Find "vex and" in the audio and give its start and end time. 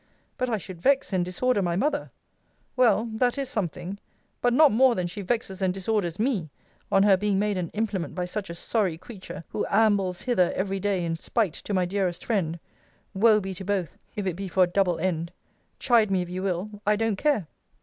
0.81-1.23